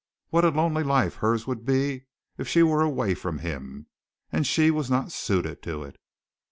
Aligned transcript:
What 0.31 0.43
a 0.43 0.49
lonely 0.49 0.81
life 0.81 1.17
hers 1.17 1.45
would 1.45 1.63
be 1.63 2.05
if 2.35 2.47
she 2.47 2.63
were 2.63 2.81
away 2.81 3.13
from 3.13 3.37
him! 3.37 3.85
And 4.31 4.47
she 4.47 4.71
was 4.71 4.89
not 4.89 5.11
suited 5.11 5.61
to 5.61 5.83
it. 5.83 5.97